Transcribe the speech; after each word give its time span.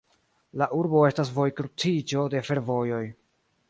La 0.61 0.67
urbo 0.77 1.03
estas 1.11 1.31
vojkruciĝo 1.37 2.27
de 2.35 2.45
fervojoj. 2.51 3.05